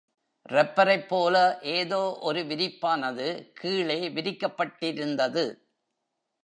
ரப்பரைப்போல 0.49 1.35
ஏதோ 1.71 1.99
ஒரு 2.21 2.41
விரிப்பானது 2.41 3.27
கீழே 3.53 4.09
விரிக்கப்பட்டிருந்தது. 4.09 5.45